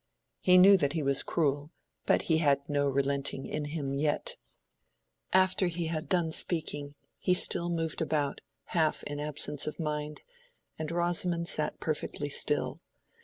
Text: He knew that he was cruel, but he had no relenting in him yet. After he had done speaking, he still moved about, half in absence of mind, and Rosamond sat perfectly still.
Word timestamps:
He 0.39 0.57
knew 0.57 0.77
that 0.77 0.93
he 0.93 1.03
was 1.03 1.21
cruel, 1.21 1.69
but 2.07 2.23
he 2.23 2.39
had 2.39 2.67
no 2.67 2.89
relenting 2.89 3.45
in 3.45 3.65
him 3.65 3.93
yet. 3.93 4.35
After 5.31 5.67
he 5.67 5.85
had 5.93 6.09
done 6.09 6.31
speaking, 6.31 6.95
he 7.19 7.35
still 7.35 7.69
moved 7.69 8.01
about, 8.01 8.41
half 8.73 9.03
in 9.03 9.19
absence 9.19 9.67
of 9.67 9.79
mind, 9.79 10.23
and 10.79 10.89
Rosamond 10.89 11.47
sat 11.49 11.79
perfectly 11.79 12.29
still. 12.29 12.81